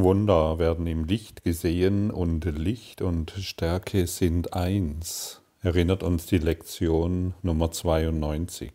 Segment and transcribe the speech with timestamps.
[0.00, 7.34] Wunder werden im Licht gesehen und Licht und Stärke sind eins, erinnert uns die Lektion
[7.42, 8.70] Nummer 92.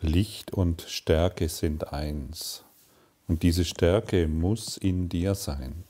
[0.00, 2.64] Licht und Stärke sind eins.
[3.28, 5.84] Und diese Stärke muss in dir sein.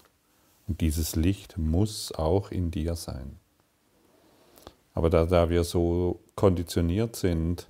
[0.68, 3.38] Und dieses Licht muss auch in dir sein.
[4.92, 7.66] Aber da, da wir so konditioniert sind,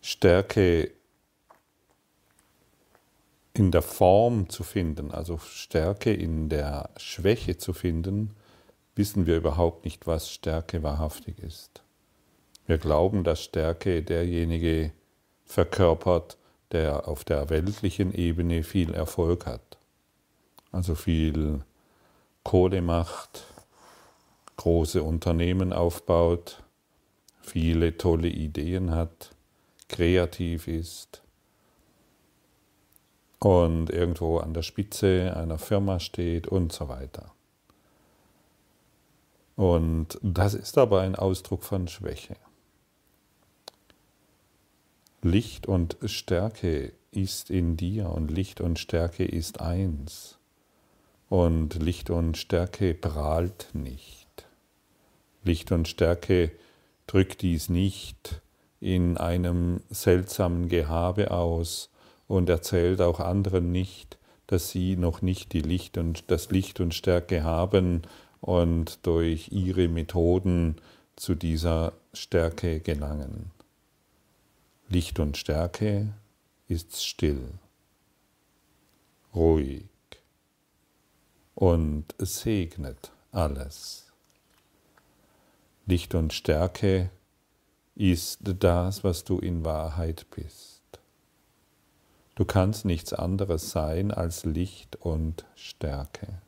[0.00, 0.90] Stärke
[3.54, 8.34] in der Form zu finden, also Stärke in der Schwäche zu finden,
[8.94, 11.82] wissen wir überhaupt nicht, was Stärke wahrhaftig ist.
[12.66, 14.92] Wir glauben, dass Stärke derjenige
[15.44, 16.38] verkörpert,
[16.70, 19.78] der auf der weltlichen Ebene viel Erfolg hat,
[20.70, 21.60] also viel
[22.44, 23.44] Kohle macht,
[24.56, 26.62] große Unternehmen aufbaut,
[27.42, 29.34] viele tolle Ideen hat,
[29.88, 31.22] kreativ ist,
[33.42, 37.32] und irgendwo an der Spitze einer Firma steht und so weiter.
[39.56, 42.36] Und das ist aber ein Ausdruck von Schwäche.
[45.22, 50.38] Licht und Stärke ist in dir und Licht und Stärke ist eins.
[51.28, 54.46] Und Licht und Stärke prahlt nicht.
[55.42, 56.52] Licht und Stärke
[57.08, 58.40] drückt dies nicht
[58.78, 61.91] in einem seltsamen Gehabe aus,
[62.32, 64.16] und erzählt auch anderen nicht,
[64.46, 68.02] dass sie noch nicht die Licht und das Licht und Stärke haben
[68.40, 70.76] und durch ihre Methoden
[71.14, 73.50] zu dieser Stärke gelangen.
[74.88, 76.14] Licht und Stärke
[76.68, 77.50] ist still,
[79.34, 79.84] ruhig
[81.54, 84.10] und segnet alles.
[85.84, 87.10] Licht und Stärke
[87.94, 90.71] ist das, was du in Wahrheit bist.
[92.34, 96.40] Du kannst nichts anderes sein als Licht und Stärke.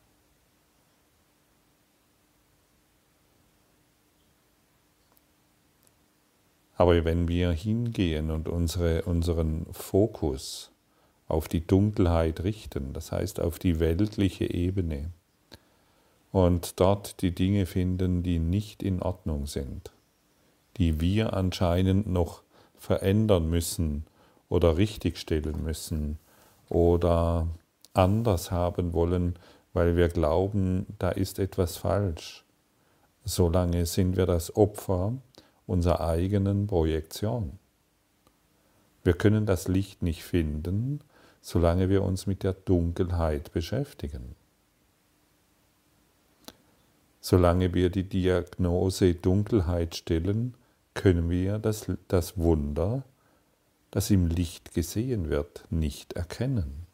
[6.77, 10.73] Aber wenn wir hingehen und unsere, unseren Fokus
[11.29, 15.11] auf die Dunkelheit richten, das heißt auf die weltliche Ebene,
[16.33, 19.93] und dort die Dinge finden, die nicht in Ordnung sind,
[20.79, 22.43] die wir anscheinend noch
[22.77, 24.05] verändern müssen,
[24.55, 26.19] oder richtigstellen müssen
[26.69, 27.49] oder
[27.93, 29.37] anders haben wollen,
[29.73, 32.45] weil wir glauben, da ist etwas falsch.
[33.25, 35.15] Solange sind wir das Opfer
[35.67, 37.59] unserer eigenen Projektion.
[39.03, 41.01] Wir können das Licht nicht finden,
[41.41, 44.37] solange wir uns mit der Dunkelheit beschäftigen.
[47.21, 50.55] Solange wir die Diagnose Dunkelheit stellen,
[50.95, 53.03] können wir das, das Wunder
[53.95, 56.85] das im Licht gesehen wird, nicht erkennen.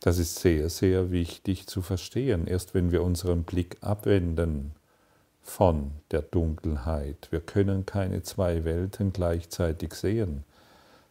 [0.00, 2.46] Das ist sehr, sehr wichtig zu verstehen.
[2.46, 4.72] Erst wenn wir unseren Blick abwenden
[5.40, 10.44] von der Dunkelheit, wir können keine zwei Welten gleichzeitig sehen.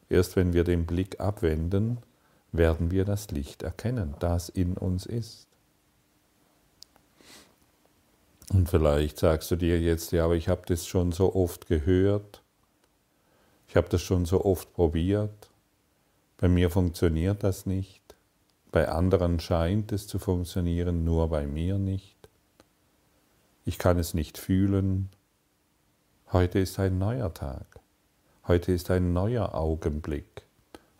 [0.07, 1.97] Erst wenn wir den Blick abwenden,
[2.52, 5.47] werden wir das Licht erkennen, das in uns ist.
[8.52, 12.42] Und vielleicht sagst du dir jetzt, ja, aber ich habe das schon so oft gehört,
[13.68, 15.50] ich habe das schon so oft probiert,
[16.38, 18.02] bei mir funktioniert das nicht,
[18.72, 22.18] bei anderen scheint es zu funktionieren, nur bei mir nicht.
[23.66, 25.09] Ich kann es nicht fühlen.
[26.32, 27.66] Heute ist ein neuer Tag.
[28.48, 30.44] Heute ist ein neuer Augenblick.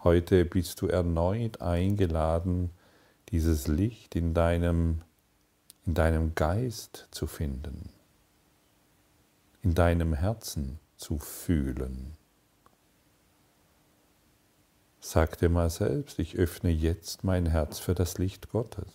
[0.04, 2.70] Heute bist du erneut eingeladen,
[3.30, 5.02] dieses Licht in deinem
[5.86, 7.90] in deinem Geist zu finden,
[9.62, 12.16] in deinem Herzen zu fühlen.
[15.02, 18.88] Sag dir mal selbst, ich öffne jetzt mein Herz für das Licht Gottes.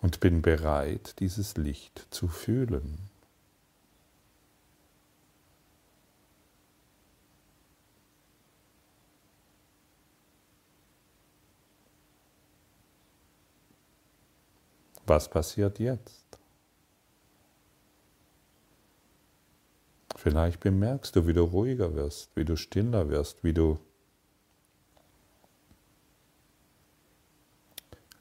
[0.00, 3.09] Und bin bereit, dieses Licht zu fühlen.
[15.10, 16.38] Was passiert jetzt?
[20.14, 23.80] Vielleicht bemerkst du, wie du ruhiger wirst, wie du stiller wirst, wie du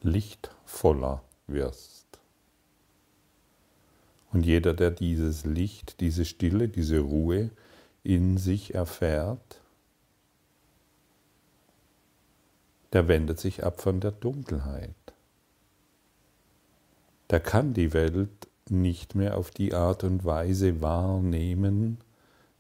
[0.02, 2.08] lichtvoller wirst.
[4.32, 7.52] Und jeder, der dieses Licht, diese Stille, diese Ruhe
[8.02, 9.62] in sich erfährt,
[12.94, 14.99] der wendet sich ab von der Dunkelheit
[17.30, 22.00] der kann die Welt nicht mehr auf die Art und Weise wahrnehmen,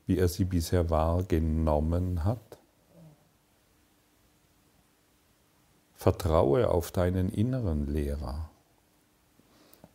[0.06, 2.57] wie er sie bisher wahrgenommen hat?
[5.95, 8.50] Vertraue auf deinen inneren Lehrer,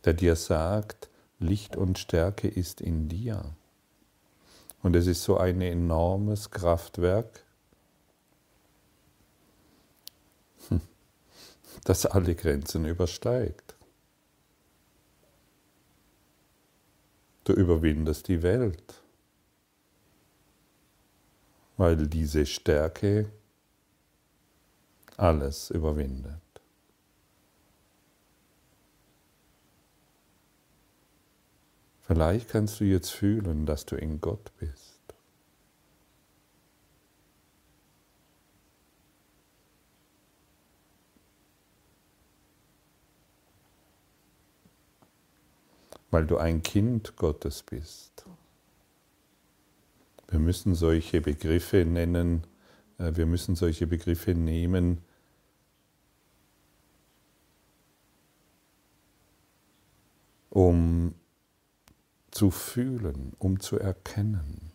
[0.03, 3.43] der dir sagt, Licht und Stärke ist in dir.
[4.83, 7.43] Und es ist so ein enormes Kraftwerk,
[11.85, 13.64] das alle Grenzen übersteigt.
[17.45, 19.01] Du überwindest die Welt,
[21.77, 23.31] weil diese Stärke
[25.15, 26.41] alles überwindet.
[32.01, 34.94] Vielleicht kannst du jetzt fühlen, dass du in Gott bist.
[46.15, 48.23] Weil du ein Kind Gottes bist.
[50.29, 52.47] Wir müssen solche Begriffe nennen,
[52.99, 54.99] äh, wir müssen solche Begriffe nehmen,
[60.49, 61.15] um
[62.31, 64.71] zu fühlen, um zu erkennen.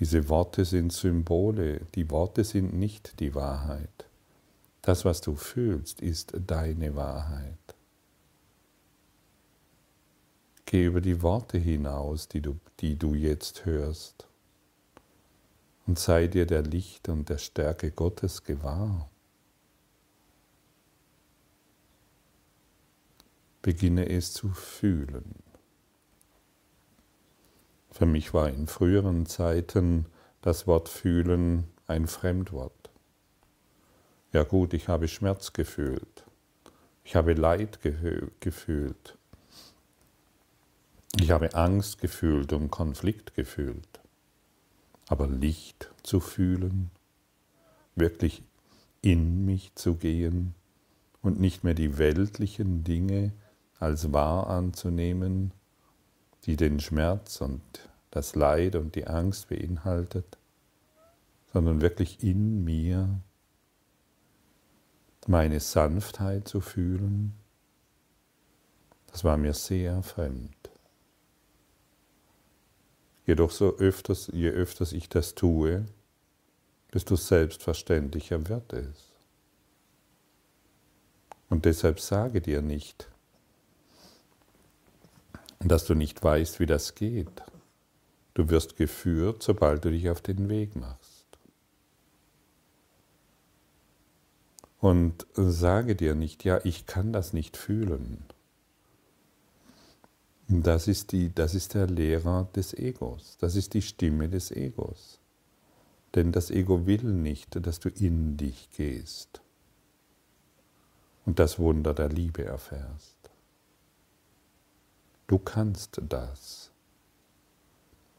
[0.00, 4.08] Diese Worte sind Symbole, die Worte sind nicht die Wahrheit.
[4.80, 7.71] Das, was du fühlst, ist deine Wahrheit.
[10.72, 14.26] Geh über die Worte hinaus, die du, die du jetzt hörst,
[15.86, 19.10] und sei dir der Licht und der Stärke Gottes gewahr.
[23.60, 25.34] Beginne es zu fühlen.
[27.90, 30.06] Für mich war in früheren Zeiten
[30.40, 32.90] das Wort fühlen ein Fremdwort.
[34.32, 36.24] Ja gut, ich habe Schmerz gefühlt.
[37.04, 37.80] Ich habe Leid
[38.40, 39.18] gefühlt.
[41.16, 44.00] Ich habe Angst gefühlt und Konflikt gefühlt.
[45.08, 46.90] Aber Licht zu fühlen,
[47.94, 48.42] wirklich
[49.02, 50.54] in mich zu gehen
[51.20, 53.32] und nicht mehr die weltlichen Dinge
[53.78, 55.52] als wahr anzunehmen,
[56.44, 57.62] die den Schmerz und
[58.10, 60.38] das Leid und die Angst beinhaltet,
[61.52, 63.20] sondern wirklich in mir
[65.26, 67.34] meine Sanftheit zu fühlen,
[69.08, 70.71] das war mir sehr fremd.
[73.26, 75.86] Jedoch so öfters, je öfters ich das tue,
[76.92, 79.12] desto selbstverständlicher wird es.
[81.48, 83.08] Und deshalb sage dir nicht,
[85.60, 87.42] dass du nicht weißt, wie das geht.
[88.34, 91.26] Du wirst geführt, sobald du dich auf den Weg machst.
[94.80, 98.24] Und sage dir nicht, ja, ich kann das nicht fühlen.
[100.48, 105.18] Das ist, die, das ist der Lehrer des Egos, das ist die Stimme des Egos.
[106.14, 109.40] Denn das Ego will nicht, dass du in dich gehst
[111.24, 113.16] und das Wunder der Liebe erfährst.
[115.26, 116.70] Du kannst das,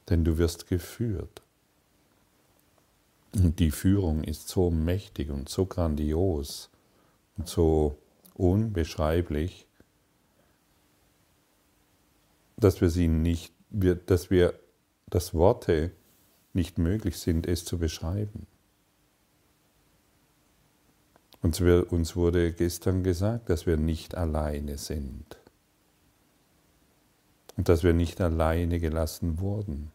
[0.09, 1.41] denn du wirst geführt.
[3.35, 6.69] Und die Führung ist so mächtig und so grandios
[7.37, 7.97] und so
[8.35, 9.67] unbeschreiblich,
[12.63, 14.53] dass wir sie nicht, dass wir,
[15.07, 15.91] dass Worte
[16.53, 18.47] nicht möglich sind, es zu beschreiben.
[21.41, 21.59] Uns
[22.15, 25.37] wurde gestern gesagt, dass wir nicht alleine sind
[27.57, 29.91] und dass wir nicht alleine gelassen wurden.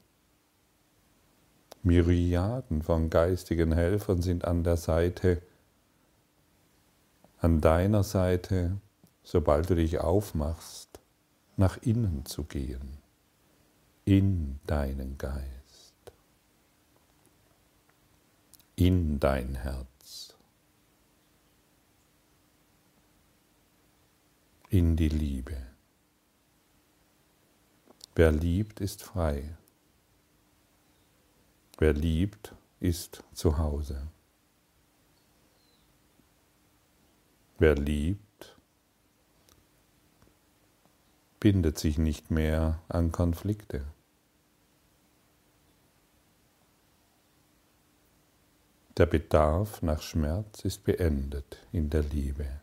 [1.82, 5.40] Myriaden von geistigen Helfern sind an der Seite,
[7.40, 8.76] an deiner Seite,
[9.22, 11.00] sobald du dich aufmachst,
[11.58, 12.98] nach innen zu gehen,
[14.04, 16.12] in deinen Geist,
[18.76, 20.36] in dein Herz,
[24.70, 25.56] in die Liebe.
[28.14, 29.56] Wer liebt, ist frei.
[31.78, 34.08] Wer liebt, ist zu Hause.
[37.58, 38.27] Wer liebt,
[41.40, 43.84] bindet sich nicht mehr an Konflikte.
[48.96, 52.60] Der Bedarf nach Schmerz ist beendet in der Liebe.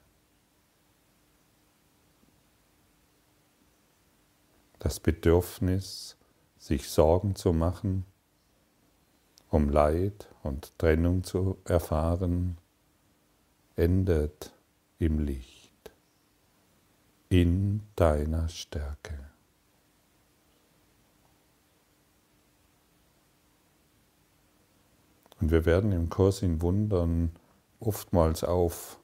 [4.86, 6.16] das Bedürfnis,
[6.60, 8.06] sich Sorgen zu machen,
[9.50, 12.60] um Leid und Trennung zu erfahren,
[13.76, 14.54] endet
[15.00, 15.65] im Licht.
[17.30, 19.20] In deiner Stärke.
[25.40, 27.32] Und wir werden im Kurs in Wundern
[27.80, 29.00] oftmals auf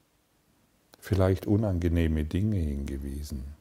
[0.99, 3.55] vielleicht unangenehme Dinge hingewiesen.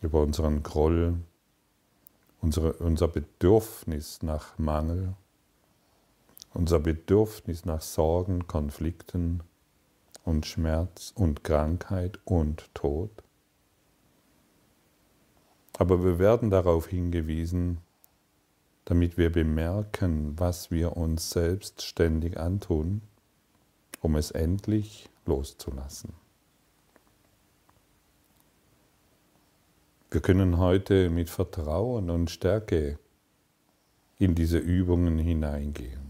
[0.00, 1.16] Über unseren Groll,
[2.40, 5.14] unsere, unser Bedürfnis nach Mangel,
[6.54, 9.42] unser Bedürfnis nach Sorgen, Konflikten
[10.28, 13.10] und Schmerz und Krankheit und Tod.
[15.78, 17.78] Aber wir werden darauf hingewiesen,
[18.84, 23.00] damit wir bemerken, was wir uns selbst ständig antun,
[24.00, 26.12] um es endlich loszulassen.
[30.10, 32.98] Wir können heute mit Vertrauen und Stärke
[34.18, 36.07] in diese Übungen hineingehen.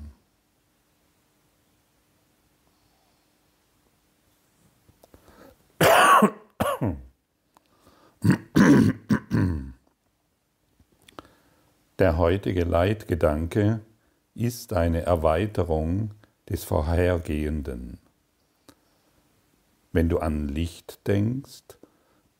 [11.99, 13.81] Der heutige Leitgedanke
[14.37, 16.13] ist eine Erweiterung
[16.49, 17.99] des Vorhergehenden.
[19.91, 21.65] Wenn du an Licht denkst,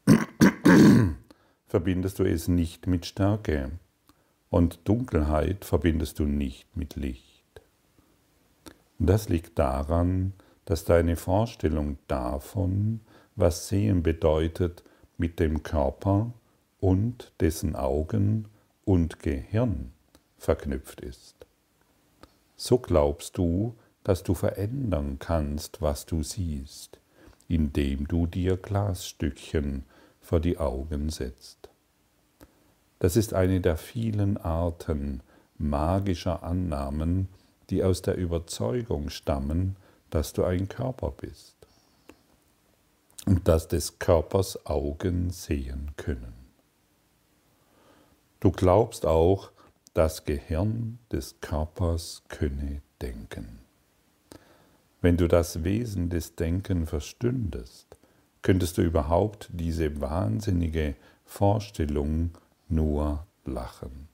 [1.67, 3.73] verbindest du es nicht mit Stärke
[4.49, 7.61] und Dunkelheit verbindest du nicht mit Licht.
[9.01, 10.35] Das liegt daran,
[10.67, 13.01] dass deine Vorstellung davon,
[13.35, 14.85] was Sehen bedeutet,
[15.17, 16.33] mit dem Körper
[16.79, 18.47] und dessen Augen
[18.89, 19.93] und Gehirn
[20.39, 21.35] verknüpft ist.
[22.57, 26.99] So glaubst du, dass du verändern kannst, was du siehst,
[27.49, 29.85] indem du dir Glasstückchen
[30.23, 31.69] vor die Augen setzt.
[32.99, 35.21] Das ist eine der vielen Arten
[35.59, 37.29] magischer Annahmen,
[37.69, 39.77] die aus der Überzeugung stammen,
[40.09, 41.57] dass du ein Körper bist
[43.27, 46.38] und dass des Körpers Augen sehen können.
[48.41, 49.51] Du glaubst auch,
[49.95, 53.59] das Gehirn des Körpers könne denken.
[55.01, 57.97] Wenn du das Wesen des Denken verstündest,
[58.43, 62.31] könntest du überhaupt diese wahnsinnige Vorstellung
[62.69, 64.09] nur lachen.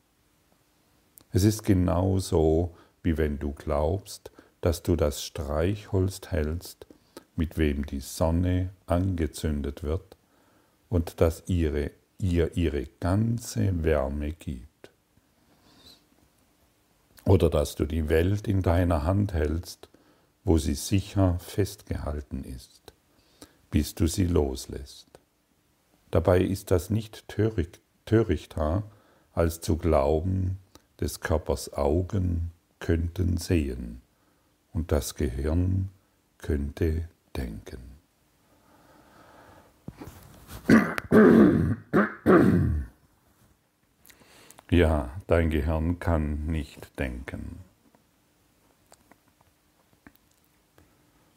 [1.32, 4.30] Es ist genauso, wie wenn du glaubst,
[4.62, 6.86] dass du das Streichholz hältst,
[7.36, 10.16] mit wem die Sonne angezündet wird
[10.88, 11.90] und dass ihre
[12.24, 14.90] ihr ihre ganze Wärme gibt.
[17.26, 19.90] Oder dass du die Welt in deiner Hand hältst,
[20.42, 22.94] wo sie sicher festgehalten ist,
[23.70, 25.06] bis du sie loslässt.
[26.10, 27.26] Dabei ist das nicht
[28.06, 28.84] törichter,
[29.34, 30.58] als zu glauben,
[31.00, 34.00] des Körpers Augen könnten sehen
[34.72, 35.90] und das Gehirn
[36.38, 37.93] könnte denken.
[44.70, 47.60] Ja, dein Gehirn kann nicht denken.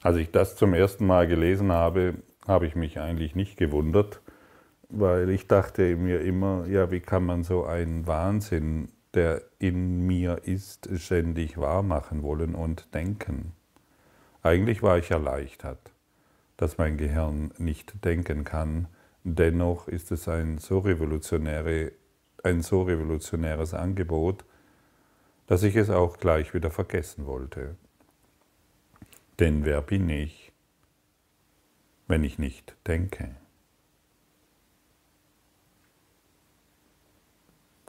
[0.01, 2.15] Als ich das zum ersten Mal gelesen habe,
[2.47, 4.21] habe ich mich eigentlich nicht gewundert,
[4.89, 10.41] weil ich dachte mir immer, ja, wie kann man so einen Wahnsinn, der in mir
[10.45, 13.53] ist, ständig wahrmachen wollen und denken.
[14.43, 15.91] Eigentlich war ich erleichtert,
[16.55, 18.87] dass mein Gehirn nicht denken kann,
[19.29, 21.91] Dennoch ist es ein so, revolutionäre,
[22.43, 24.45] ein so revolutionäres Angebot,
[25.47, 27.75] dass ich es auch gleich wieder vergessen wollte.
[29.37, 30.53] Denn wer bin ich,
[32.07, 33.35] wenn ich nicht denke?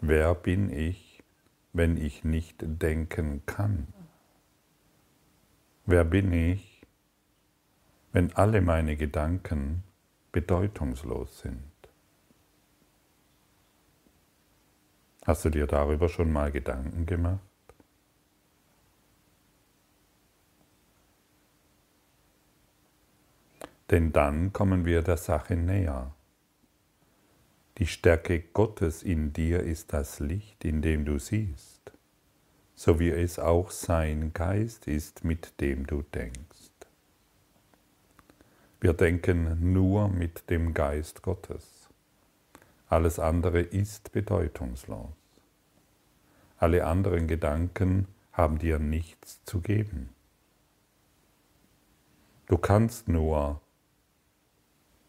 [0.01, 1.23] Wer bin ich,
[1.73, 3.87] wenn ich nicht denken kann?
[5.87, 6.85] Wer bin ich,
[8.11, 9.85] wenn alle meine Gedanken
[10.41, 11.73] bedeutungslos sind.
[15.27, 17.41] Hast du dir darüber schon mal Gedanken gemacht?
[23.91, 26.15] Denn dann kommen wir der Sache näher.
[27.79, 31.91] Die Stärke Gottes in dir ist das Licht, in dem du siehst,
[32.77, 36.58] so wie es auch sein Geist ist, mit dem du denkst.
[38.81, 41.89] Wir denken nur mit dem Geist Gottes.
[42.89, 45.11] Alles andere ist bedeutungslos.
[46.59, 50.11] Alle anderen Gedanken haben dir nichts zu geben.
[52.47, 53.61] Du kannst nur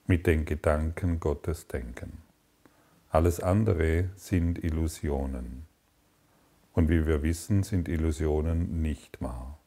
[0.08, 2.24] mit den Gedanken Gottes denken.
[3.12, 5.68] Alles andere sind Illusionen.
[6.74, 9.59] Und wie wir wissen, sind Illusionen nicht wahr.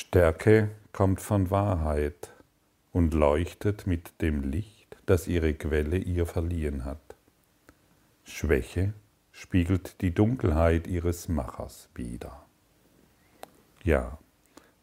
[0.00, 2.32] Stärke kommt von Wahrheit
[2.92, 7.16] und leuchtet mit dem Licht, das ihre Quelle ihr verliehen hat.
[8.22, 8.94] Schwäche
[9.32, 12.46] spiegelt die Dunkelheit ihres Machers wider.
[13.82, 14.18] Ja,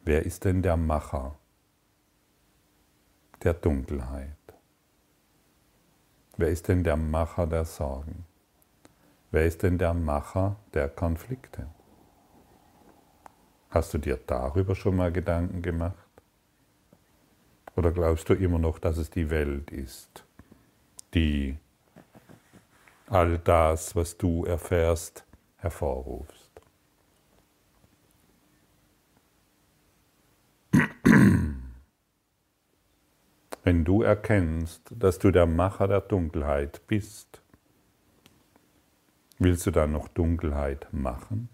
[0.04, 1.38] wer ist denn der Macher
[3.42, 4.36] der Dunkelheit?
[6.36, 8.26] Wer ist denn der Macher der Sorgen?
[9.30, 11.68] Wer ist denn der Macher der Konflikte?
[13.76, 16.08] Hast du dir darüber schon mal Gedanken gemacht?
[17.76, 20.24] Oder glaubst du immer noch, dass es die Welt ist,
[21.12, 21.58] die
[23.06, 25.26] all das, was du erfährst,
[25.58, 26.58] hervorrufst?
[33.62, 37.42] Wenn du erkennst, dass du der Macher der Dunkelheit bist,
[39.38, 41.50] willst du dann noch Dunkelheit machen?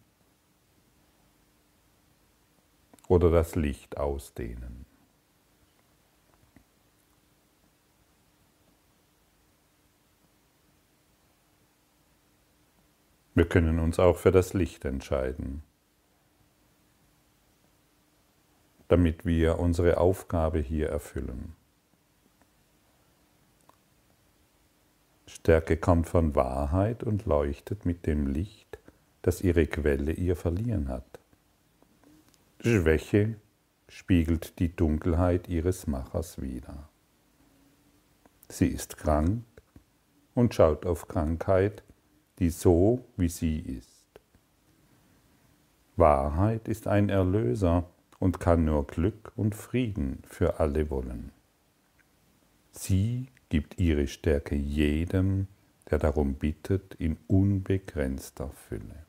[3.13, 4.87] Oder das Licht ausdehnen?
[13.35, 15.63] Wir können uns auch für das Licht entscheiden,
[18.89, 21.55] damit wir unsere Aufgabe hier erfüllen.
[25.27, 28.79] Stärke kommt von Wahrheit und leuchtet mit dem Licht,
[29.21, 31.22] das ihre Quelle ihr verliehen hat.
[32.65, 33.35] Schwäche
[33.89, 36.89] spiegelt die Dunkelheit ihres Machers wider.
[38.49, 39.43] Sie ist krank
[40.35, 41.83] und schaut auf Krankheit,
[42.39, 44.21] die so wie sie ist.
[45.97, 47.91] Wahrheit ist ein Erlöser
[48.21, 51.33] und kann nur Glück und Frieden für alle wollen.
[52.71, 55.49] Sie gibt ihre Stärke jedem,
[55.91, 59.05] der darum bittet, in unbegrenzter Fülle.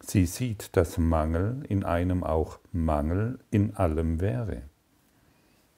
[0.00, 4.62] Sie sieht, dass Mangel in einem auch Mangel in allem wäre.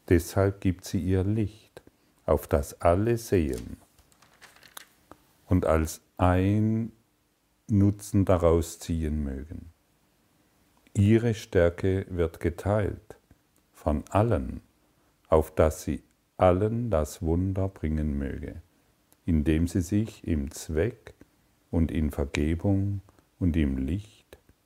[0.09, 1.83] Deshalb gibt sie ihr Licht,
[2.25, 3.77] auf das alle sehen
[5.47, 6.93] und als ein
[7.69, 9.73] Nutzen daraus ziehen mögen.
[10.95, 13.17] Ihre Stärke wird geteilt
[13.73, 14.61] von allen,
[15.29, 16.03] auf dass sie
[16.37, 18.63] allen das Wunder bringen möge,
[19.25, 21.15] indem sie sich im Zweck
[21.71, 23.01] und in Vergebung
[23.39, 24.22] und im Licht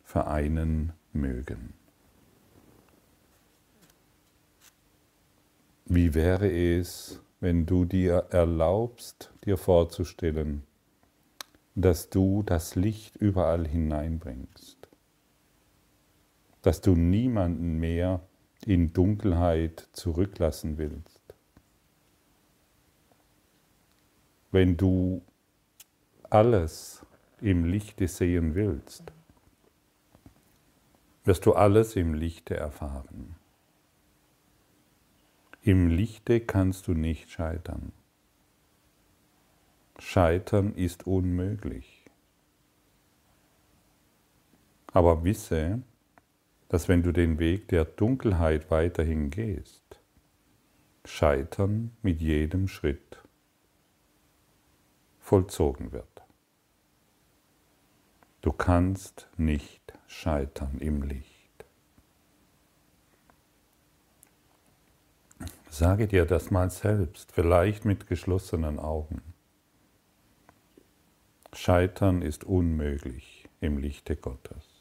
[0.07, 1.75] vereinen mögen.
[5.85, 10.63] Wie wäre es, wenn du dir erlaubst, dir vorzustellen,
[11.75, 14.79] dass du das Licht überall hineinbringst,
[16.63, 18.21] dass du niemanden mehr
[18.65, 21.35] in Dunkelheit zurücklassen willst,
[24.53, 25.21] wenn du
[26.31, 27.05] alles
[27.41, 29.13] im Lichte sehen willst,
[31.27, 33.37] wirst du alles im Lichte erfahren.
[35.63, 37.93] Im Lichte kannst du nicht scheitern.
[39.99, 42.05] Scheitern ist unmöglich.
[44.93, 45.83] Aber wisse,
[46.69, 50.01] dass wenn du den Weg der Dunkelheit weiterhin gehst,
[51.05, 53.23] Scheitern mit jedem Schritt
[55.21, 56.23] vollzogen wird.
[58.43, 61.37] Du kannst nicht scheitern im Licht.
[65.71, 69.21] Sage dir das mal selbst, vielleicht mit geschlossenen Augen.
[71.53, 74.77] Scheitern ist unmöglich im Lichte Gottes.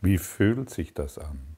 [0.00, 1.57] Wie fühlt sich das an?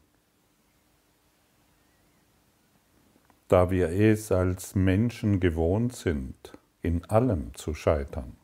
[3.51, 8.37] Da wir es als Menschen gewohnt sind, in allem zu scheitern.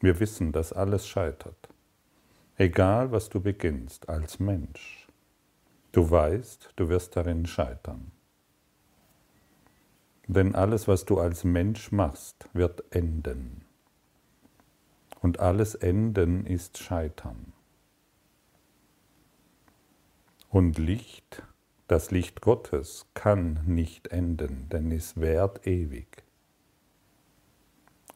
[0.00, 1.68] Wir wissen, dass alles scheitert.
[2.56, 5.06] Egal, was du beginnst als Mensch.
[5.92, 8.10] Du weißt, du wirst darin scheitern.
[10.26, 13.64] Denn alles, was du als Mensch machst, wird enden.
[15.20, 17.52] Und alles Enden ist Scheitern.
[20.50, 21.44] Und Licht,
[21.88, 26.24] das Licht Gottes, kann nicht enden, denn es währt ewig.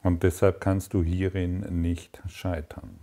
[0.03, 3.01] Und deshalb kannst du hierin nicht scheitern.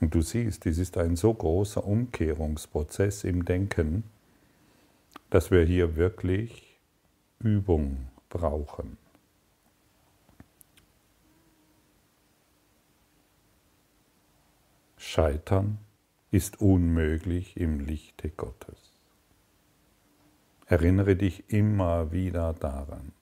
[0.00, 4.04] Und du siehst, dies ist ein so großer Umkehrungsprozess im Denken,
[5.30, 6.78] dass wir hier wirklich
[7.38, 8.98] Übung brauchen.
[14.98, 15.78] Scheitern
[16.30, 18.83] ist unmöglich im Lichte Gottes.
[20.66, 23.12] Erinnere dich immer wieder daran.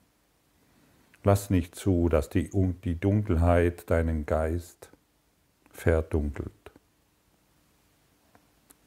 [1.23, 2.49] Lass nicht zu, dass die,
[2.83, 4.91] die Dunkelheit deinen Geist
[5.71, 6.51] verdunkelt.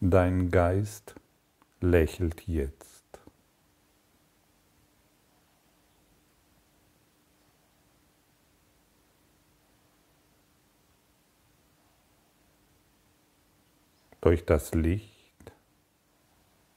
[0.01, 1.15] Dein Geist
[1.81, 2.97] lächelt jetzt.
[14.27, 15.53] durch das Licht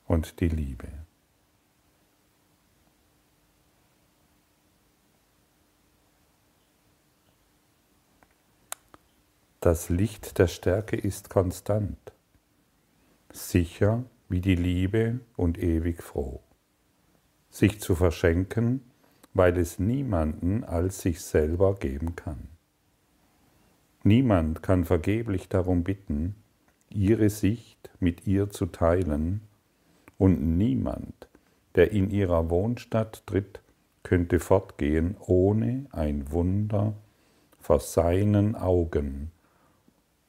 [0.06, 0.88] und die Liebe.
[9.62, 12.14] Das Licht der Stärke ist konstant,
[13.30, 16.40] sicher wie die Liebe und ewig froh.
[17.50, 18.90] Sich zu verschenken,
[19.34, 22.48] weil es niemanden als sich selber geben kann.
[24.04, 26.36] Niemand kann vergeblich darum bitten,
[26.90, 29.42] ihre Sicht mit ihr zu teilen,
[30.18, 31.28] und niemand,
[31.76, 33.60] der in ihrer Wohnstadt tritt,
[34.04, 36.94] könnte fortgehen ohne ein Wunder
[37.60, 39.32] vor seinen Augen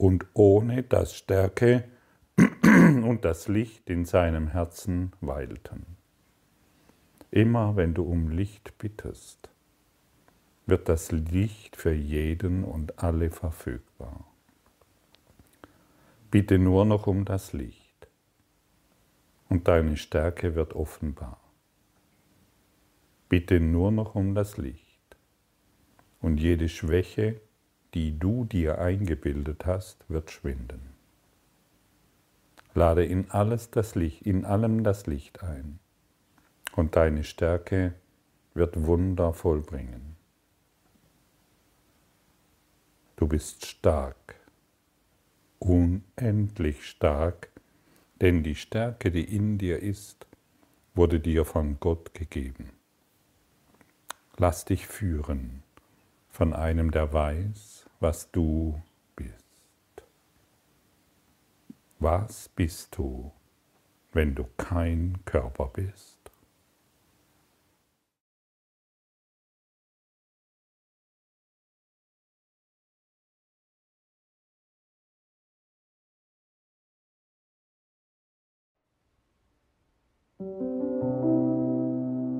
[0.01, 1.85] und ohne das Stärke
[2.63, 5.85] und das Licht in seinem Herzen weilten.
[7.31, 9.51] Immer wenn du um Licht bittest,
[10.65, 14.25] wird das Licht für jeden und alle verfügbar.
[16.31, 18.09] Bitte nur noch um das Licht
[19.51, 21.39] und deine Stärke wird offenbar.
[23.29, 25.19] Bitte nur noch um das Licht
[26.23, 27.43] und jede Schwäche,
[27.95, 30.81] die du dir eingebildet hast, wird schwinden.
[32.75, 35.79] Lade in alles das Licht, in allem das Licht ein
[36.77, 37.95] und deine Stärke
[38.55, 40.17] wird Wunder vollbringen.
[43.17, 44.41] Du bist stark
[45.61, 47.51] unendlich stark,
[48.21, 50.27] denn die Stärke, die in dir ist,
[50.95, 52.71] wurde dir von Gott gegeben.
[54.37, 55.63] Lass dich führen
[56.29, 58.81] von einem, der weiß, was du
[59.15, 59.45] bist.
[61.99, 63.31] Was bist du,
[64.13, 66.19] wenn du kein Körper bist?